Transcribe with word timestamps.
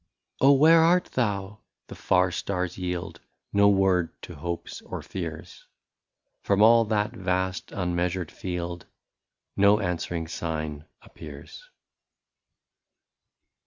Oh! 0.39 0.53
where 0.53 0.81
art 0.81 1.11
thou 1.13 1.59
''—the 1.89 1.93
far 1.93 2.31
stars 2.31 2.75
yield 2.75 3.21
No 3.53 3.69
word 3.69 4.19
to 4.23 4.33
hopes 4.33 4.81
or 4.81 5.03
fears; 5.03 5.67
From 6.43 6.63
all 6.63 6.85
that 6.85 7.11
vast 7.11 7.71
unmeasured 7.71 8.31
field 8.31 8.87
No 9.55 9.79
answering 9.79 10.27
sign 10.27 10.85
appears. 11.03 11.69